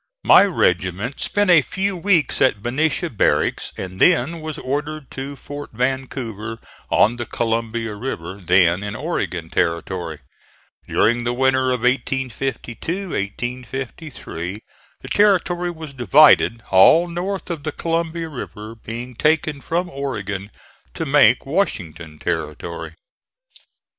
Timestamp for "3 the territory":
14.11-15.69